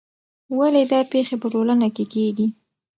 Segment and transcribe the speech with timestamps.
[0.57, 2.47] ولې دا پېښې په ټولنه کې کیږي؟